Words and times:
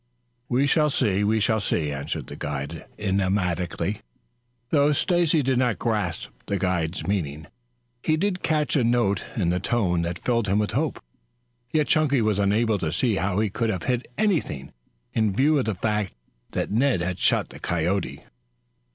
"We 0.49 0.65
shall 0.65 0.89
see, 0.89 1.23
we 1.23 1.39
shall 1.39 1.59
see," 1.59 1.91
answered 1.91 2.25
the 2.25 2.35
guide 2.35 2.87
enigmatically. 2.97 4.01
Though 4.71 4.93
Stacy 4.93 5.43
did 5.43 5.59
not 5.59 5.77
grasp 5.77 6.29
the 6.47 6.57
guide's 6.57 7.05
meaning, 7.05 7.45
he 8.03 8.17
did 8.17 8.41
catch 8.41 8.75
a 8.75 8.83
note 8.83 9.23
in 9.35 9.49
the 9.51 9.59
tone 9.59 10.01
that 10.01 10.17
filled 10.17 10.47
him 10.47 10.57
with 10.57 10.71
hope. 10.71 11.03
Yet 11.71 11.85
Chunky 11.85 12.19
was 12.23 12.39
unable 12.39 12.79
to 12.79 12.91
see 12.91 13.17
how 13.17 13.39
he 13.41 13.51
could 13.51 13.69
have 13.69 13.83
hit 13.83 14.07
anything, 14.17 14.73
in 15.13 15.33
view 15.35 15.59
of 15.59 15.65
the 15.65 15.75
fact 15.75 16.15
that 16.53 16.71
Ned 16.71 17.01
had 17.01 17.19
shot 17.19 17.49
the 17.49 17.59
coyote. 17.59 18.21